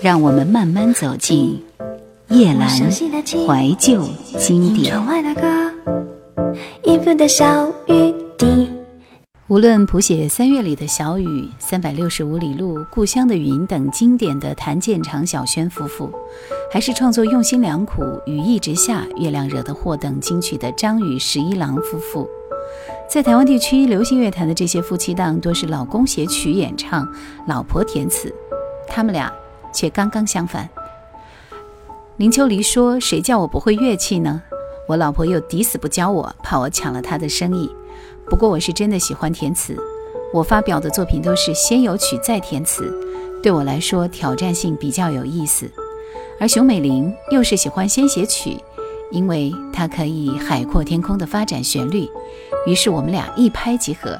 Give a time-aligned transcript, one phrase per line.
[0.00, 1.60] 让我们慢慢走进
[2.28, 4.04] 夜阑怀旧
[4.38, 4.94] 经典。
[9.48, 16.12] 无论谱写三月里的小雨、三百六十五里路、故乡的云等经典的谭健常、小轩夫妇，
[16.70, 22.28] 还是创作用心良苦、雨一直下、月亮惹的祸等金曲的张宇、十一郎夫妇，
[23.10, 27.08] 在台湾地区流行乐坛的这些夫妻档，多是老公写曲演唱，
[27.48, 28.32] 老婆填词。
[28.86, 29.32] 他们俩。
[29.72, 30.68] 却刚刚相反。
[32.16, 34.42] 林秋离说：“谁叫我不会乐器呢？
[34.88, 37.70] 我老婆又抵死不教我，怕我抢了她的生意。
[38.28, 39.76] 不过我是真的喜欢填词，
[40.32, 42.92] 我发表的作品都是先有曲再填词，
[43.42, 45.70] 对我来说挑战性比较有意思。
[46.40, 48.56] 而熊美玲又是喜欢先写曲，
[49.12, 52.08] 因为她可以海阔天空地发展旋律。
[52.66, 54.18] 于是我们俩一拍即合。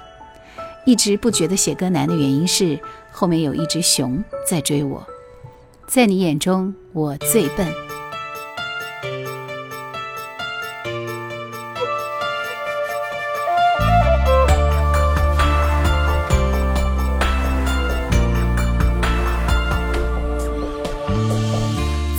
[0.85, 2.79] 一直不觉得写歌难的原因是
[3.10, 5.05] 后面有一只熊在追我。”
[5.88, 7.66] 在你眼中，我最笨。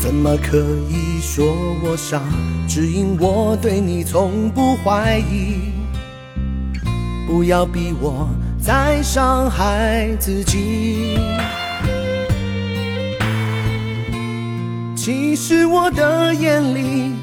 [0.01, 0.57] 怎么可
[0.89, 1.45] 以说
[1.83, 2.19] 我傻？
[2.67, 5.71] 只因我对你从不怀疑。
[7.27, 8.27] 不要逼我
[8.59, 11.19] 再伤害自己。
[15.01, 17.13] 其实我的眼里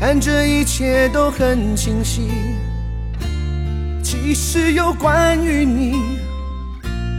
[0.00, 2.30] 看着一切都很清晰。
[4.02, 6.00] 其实有关于你，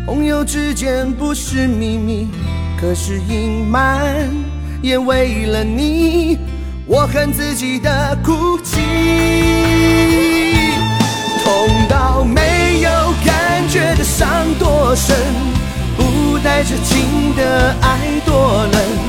[0.07, 2.27] 朋友之间不是秘密，
[2.81, 4.27] 可是隐瞒
[4.81, 6.39] 也为了你，
[6.87, 8.81] 我恨自己的哭泣。
[11.43, 12.89] 痛到没有
[13.23, 15.15] 感觉的伤多深，
[15.95, 19.00] 不带着情的爱多冷。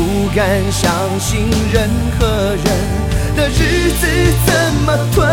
[0.00, 2.64] 不敢相信任何人
[3.36, 4.06] 的日子
[4.46, 5.28] 怎么吞，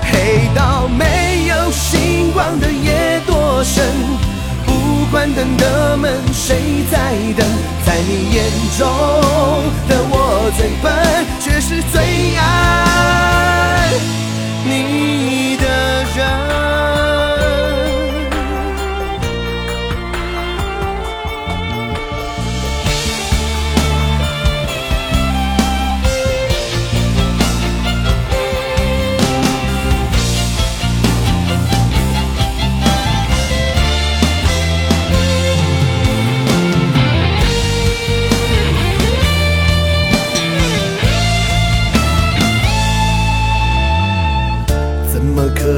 [0.00, 3.84] 黑到没有星光的夜多深，
[4.64, 7.46] 不管等的门谁在等，
[7.84, 8.88] 在你眼中
[9.86, 12.00] 的我最笨，却是最
[12.38, 13.92] 爱
[14.64, 15.66] 你的
[16.16, 16.93] 人。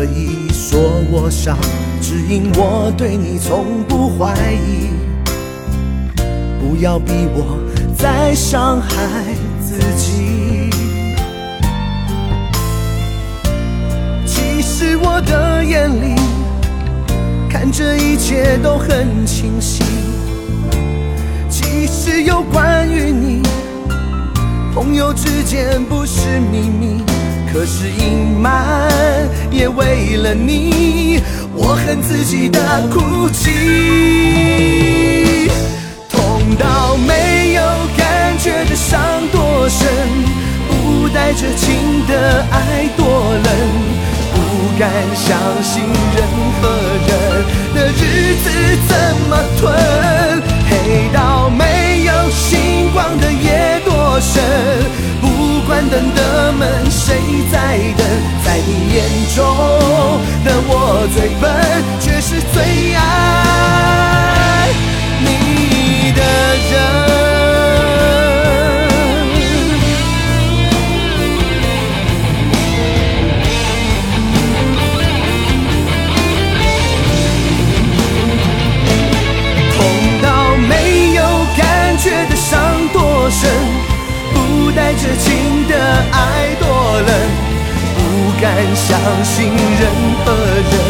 [0.07, 0.81] 你说
[1.11, 1.57] 我傻？
[2.01, 4.91] 只因我对你从不怀疑。
[6.61, 7.59] 不要逼我
[7.97, 8.89] 再伤害
[9.61, 10.71] 自己。
[14.27, 16.15] 其实我的眼里
[17.49, 19.83] 看着一切都很清晰。
[21.49, 23.43] 其实有关于你，
[24.75, 27.03] 朋友之间不是秘密。
[27.53, 28.91] 可是隐瞒
[29.51, 31.21] 也为了你，
[31.55, 32.61] 我恨自己的
[32.93, 33.51] 哭泣，
[36.11, 37.63] 痛到没有
[37.97, 39.01] 感觉的伤
[39.33, 39.89] 多深，
[40.69, 43.07] 不带着情的爱多
[43.43, 43.49] 冷，
[44.35, 44.37] 不
[44.79, 45.83] 敢相信
[46.15, 46.23] 任
[46.61, 46.69] 何
[47.09, 47.11] 人
[47.75, 48.45] 的日子
[48.87, 48.93] 怎
[49.31, 49.73] 么吞，
[50.69, 54.35] 黑到没有星光的夜多深。
[55.67, 57.17] 关灯的门谁
[57.51, 58.07] 在等，
[58.45, 59.03] 在你眼
[59.35, 59.45] 中
[60.45, 61.51] 的我最笨，
[62.01, 62.95] 却是最
[89.07, 89.89] 相信任
[90.25, 90.86] 何人。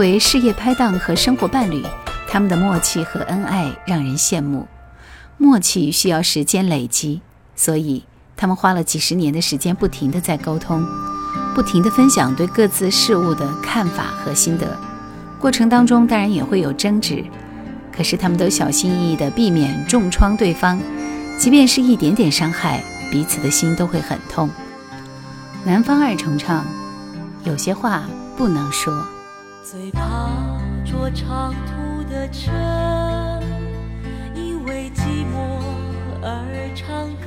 [0.00, 1.84] 作为事业拍档和生活伴侣，
[2.26, 4.66] 他们的默契和恩爱让人羡慕。
[5.36, 7.20] 默契需要时间累积，
[7.54, 10.82] 所以他们花了几十年的时间不停的在沟通，
[11.54, 14.74] 不停的分享对各自事物的看法和心得。
[15.38, 17.22] 过程当中当然也会有争执，
[17.94, 20.80] 可是他们都小心翼翼的避免重创对方，
[21.36, 22.82] 即便是一点点伤害，
[23.12, 24.48] 彼此的心都会很痛。
[25.62, 26.64] 南方二重唱，
[27.44, 28.04] 有些话
[28.34, 29.06] 不能说。
[29.62, 30.30] 最怕
[30.86, 32.50] 坐长途的车
[34.34, 35.60] 因为寂寞
[36.22, 37.26] 而唱歌。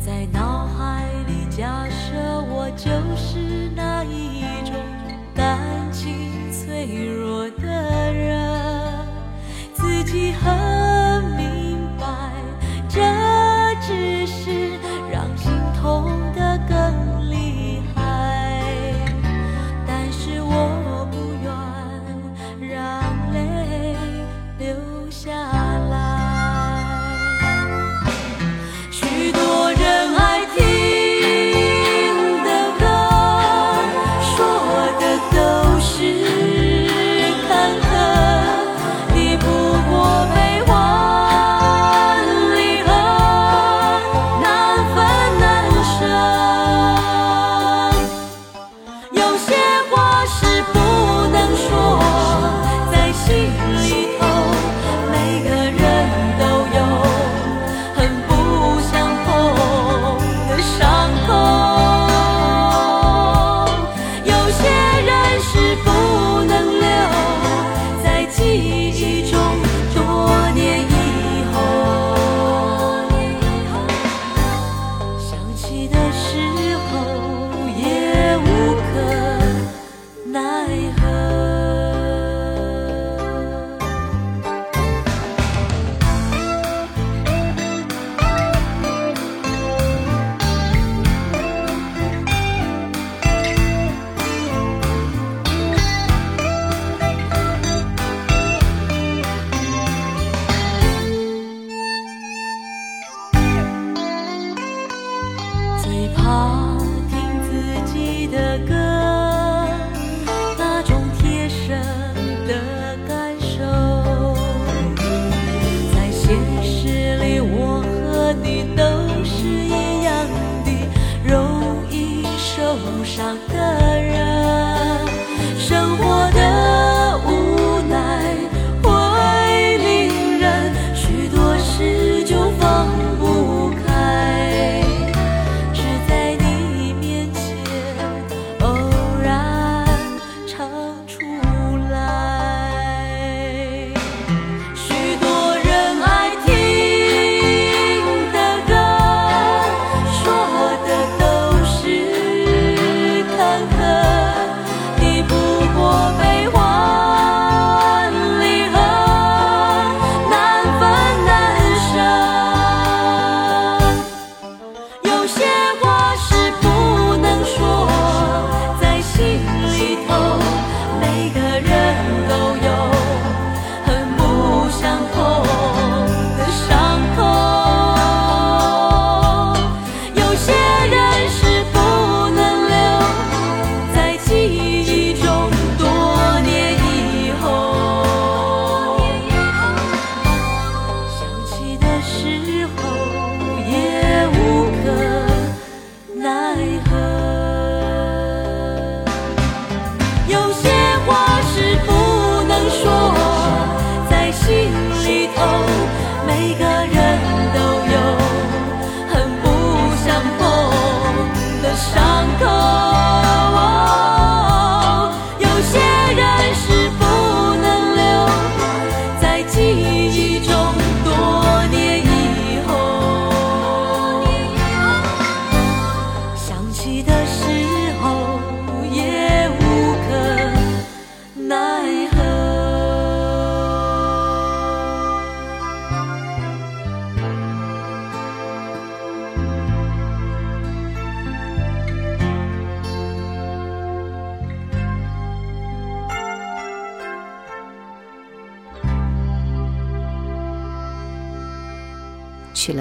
[0.00, 3.51] 在脑海里假设我就是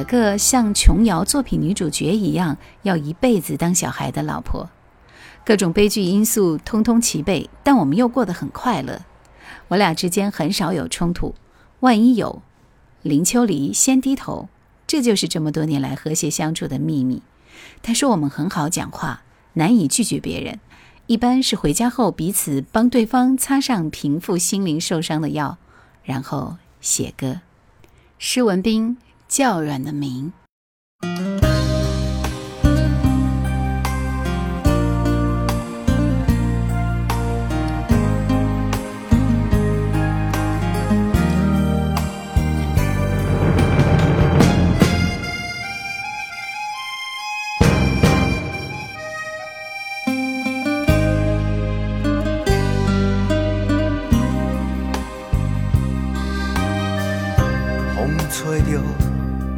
[0.03, 4.69] 个像琼瑶作品女主角一样，要一辈子当小孩的老婆。
[5.43, 9.01] 各种悲剧因素通通齐备，但我们又过得很快乐。
[9.69, 11.33] 我俩之间很少有冲突，
[11.79, 12.41] 万一有
[13.01, 14.49] 林秋离先低头，
[14.85, 17.21] 这就是这么多年来和谐相处的秘密。
[17.81, 20.59] 他说我们很好讲话，难以拒绝别人，
[21.07, 25.57] 一般是回家后彼此帮对方擦上平复心灵受伤的药，
[26.03, 27.41] 然后写歌。
[28.19, 28.97] 施文斌。
[29.31, 29.93] 叫软的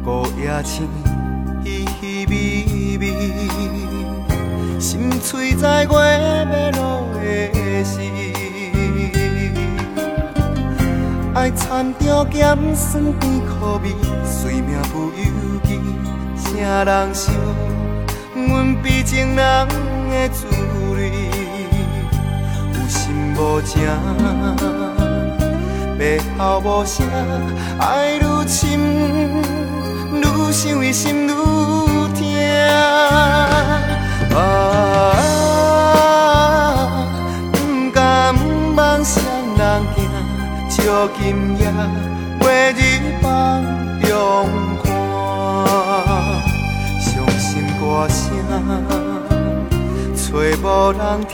[0.04, 0.86] 孤夜深
[1.64, 2.34] 稀稀微
[2.98, 3.02] 微，
[4.78, 7.24] 心碎在月要落的
[7.82, 7.98] 时，
[11.34, 13.94] 爱掺着咸酸甜苦味，
[14.26, 15.24] 随命不由
[15.64, 15.80] 己，
[16.36, 17.34] 谁人想
[18.34, 20.46] 阮比情人的滋
[20.92, 21.10] 味，
[22.74, 23.80] 有心无情，
[25.98, 27.06] 背后无声，
[27.78, 29.82] 爱愈深。
[30.20, 32.18] 愈想伊心愈痛，
[34.36, 34.38] 啊，
[37.52, 37.54] 不
[37.92, 38.34] 敢
[38.76, 39.22] 妄想
[39.56, 39.62] 人
[39.94, 39.96] 行，
[40.70, 41.22] 照今
[41.58, 41.62] 夜
[42.40, 42.78] 月日
[43.22, 43.24] 放
[44.02, 44.10] 中
[44.82, 44.84] 看，
[47.00, 47.04] 伤
[47.38, 48.18] 心歌声
[50.14, 50.22] 找
[50.62, 51.32] 无人听，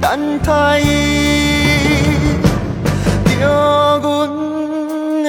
[0.00, 0.04] 等
[0.40, 0.82] 待伊。
[3.42, 3.44] 着
[4.00, 4.04] 阮
[5.24, 5.28] 的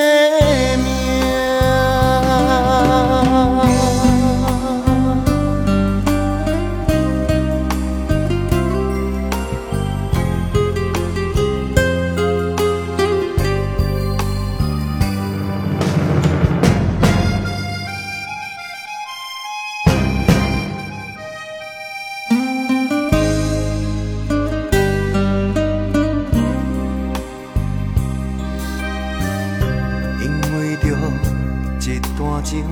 [32.52, 32.66] 命。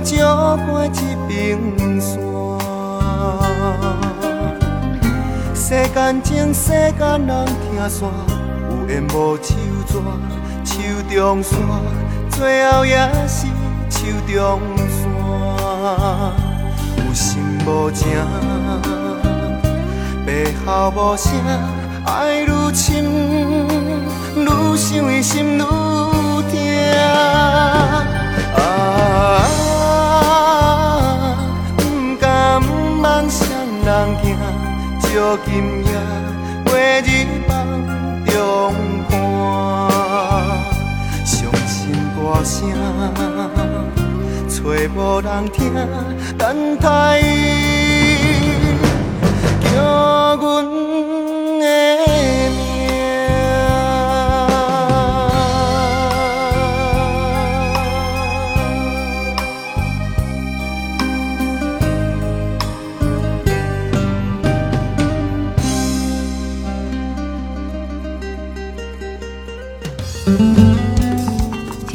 [0.00, 0.88] 照过一
[1.28, 2.20] 平线，
[5.54, 8.08] 世间情，世间人听线，
[8.70, 9.54] 有缘无手纸，
[10.64, 10.72] 手
[11.10, 11.58] 中线，
[12.30, 13.48] 最后也是
[13.90, 14.96] 手中线。
[16.96, 18.06] 有心无情，
[20.24, 21.32] 背后无声，
[22.06, 23.04] 爱愈深，
[24.48, 25.66] 愈想伊心愈痛。
[28.54, 28.58] 啊。
[33.84, 34.24] 人行，
[35.00, 35.08] 照
[35.46, 35.48] 今
[35.82, 35.90] 夜
[36.66, 37.08] 月日
[37.48, 37.50] 梦
[38.26, 38.30] 中
[39.08, 39.10] 看，
[41.24, 41.36] 伤
[41.66, 41.76] 心
[42.14, 42.54] 歌声
[44.46, 44.54] 找
[44.94, 45.56] 无人听，
[46.36, 46.42] 等
[46.76, 46.86] 待
[49.62, 50.46] 叫阮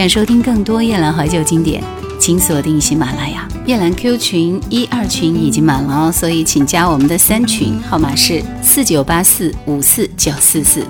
[0.04, 1.82] 想收听更多夜兰怀旧经典，
[2.20, 3.48] 请锁定喜马拉雅。
[3.66, 10.86] 夜兰 Q 群一二群已经满了哦，所以请加我们的三群，号码是四九八四五四九四四。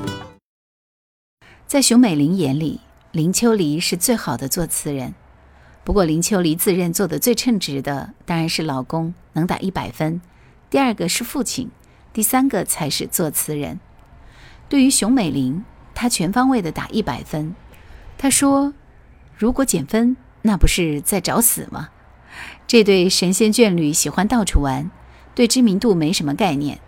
[1.67, 2.79] 在熊美玲眼里，
[3.11, 5.13] 林秋离是最好的作词人。
[5.83, 10.21] 不过，林秋离自认做的最称职的当然是老公，能打一百分；
[10.71, 11.69] 第二个是父亲，
[12.11, 13.79] 第三个才是作词人。
[14.67, 17.53] 对于熊美玲，她全方位的打一百分。
[18.17, 18.73] 她说。
[19.43, 21.89] 如果减分，那不是在找死吗？
[22.65, 24.89] 这对神仙眷侣喜欢到处玩，
[25.35, 26.79] 对知名度没什么概念。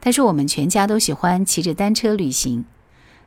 [0.00, 2.64] 他说：“我们全家都喜欢骑着单车旅行，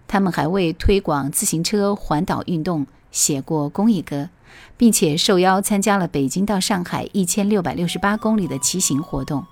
[0.07, 4.29] 他们还为推广自行车环岛运动写过公益歌，
[4.77, 9.45] 并且受邀参加了北京到上海一千六百六十八公里的骑行活动。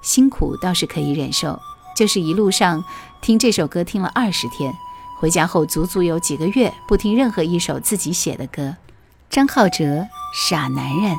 [0.00, 1.58] 辛苦倒是可以忍受，
[1.96, 2.84] 就是一路上
[3.20, 4.72] 听这首歌听了二十天。”
[5.18, 8.76] 回家后，足足有几个月不听任何一首自己写的歌。
[9.28, 9.84] 张浩哲，
[10.32, 11.16] 《傻男人》。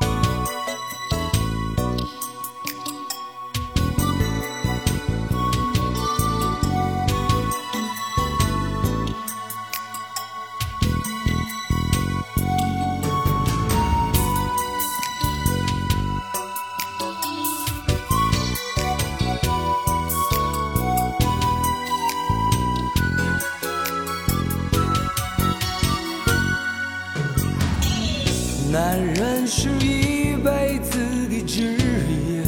[28.71, 32.43] 男人是一辈子的职业，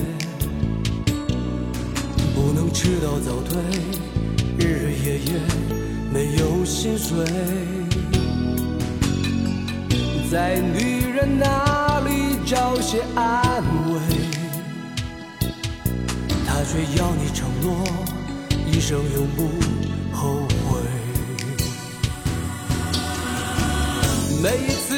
[2.35, 3.59] 不能迟到早退，
[4.59, 5.31] 日日夜夜
[6.13, 7.25] 没有薪水，
[10.29, 13.99] 在女人那里找些安慰，
[16.45, 17.83] 她却要你承诺
[18.71, 19.49] 一生永不
[20.15, 20.79] 后悔。
[24.43, 24.90] 每一次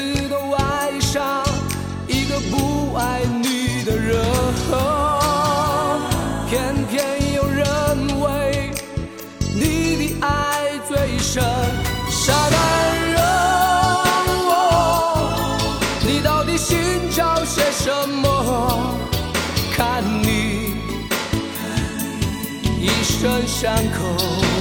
[23.23, 24.52] 成伤口，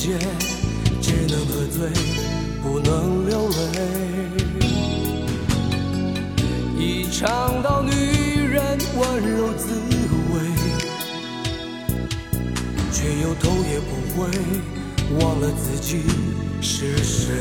[0.00, 0.18] 界，
[1.02, 1.90] 只能喝醉，
[2.62, 3.54] 不能流泪。
[6.78, 7.90] 一尝到女
[8.48, 9.74] 人温柔滋
[10.32, 10.40] 味，
[12.90, 14.26] 却又头也不回，
[15.20, 16.00] 忘了自己
[16.62, 17.34] 是谁。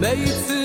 [0.00, 0.59] 每一次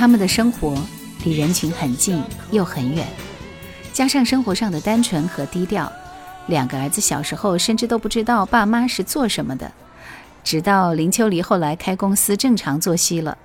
[0.00, 0.82] 他们的生活
[1.24, 3.06] 离人群很近又很远，
[3.92, 5.92] 加上生活上的单纯和低调，
[6.46, 9.70] 两个儿子小时候甚至都不知道爸妈是做什么的。
[10.42, 13.36] 直到林秋离后来开公司正常作息了，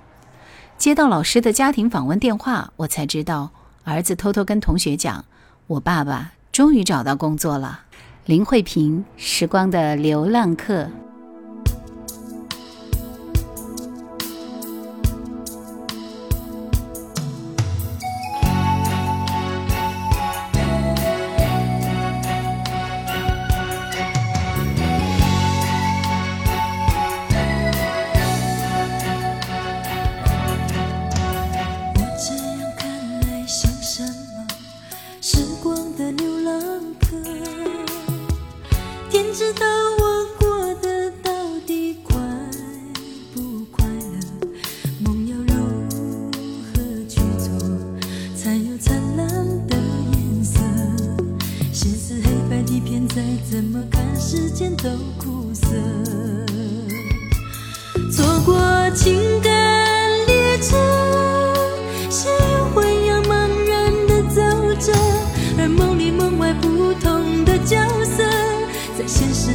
[0.78, 3.50] 接到老师的家庭访问电话，我才知道
[3.84, 5.26] 儿子偷偷跟同学讲，
[5.66, 7.80] 我爸爸终于找到工作了。
[8.24, 10.84] 林慧萍，《时光的流浪客》。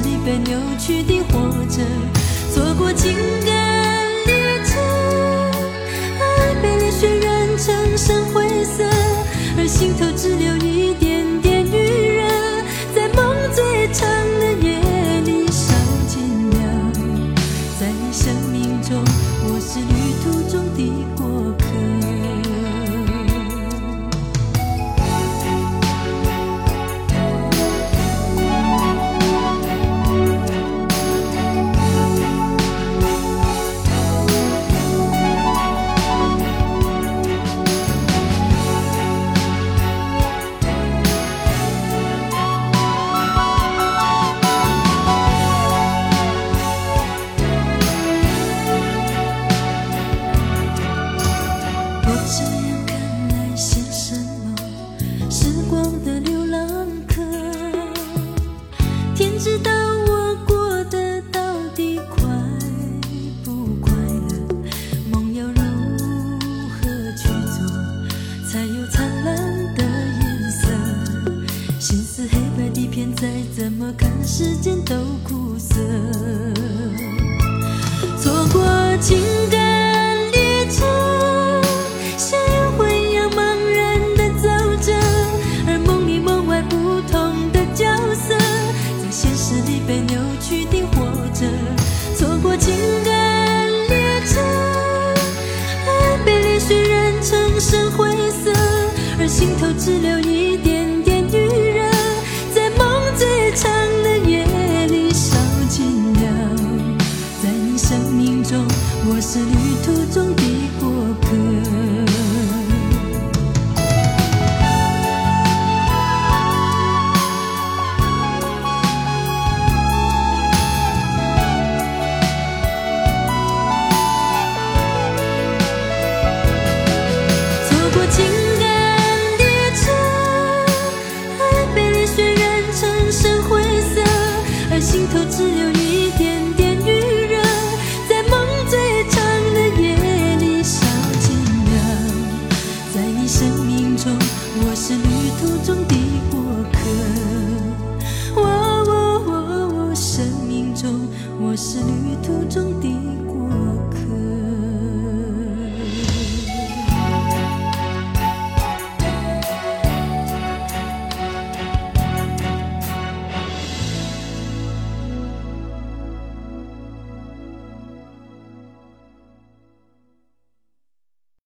[0.04, 1.82] 你被扭曲的活着，
[2.54, 3.14] 错过情
[3.46, 4.32] 感历
[4.66, 4.74] 程，
[6.20, 8.84] 爱被泪水染成深灰色，
[9.58, 10.71] 而心头只留一。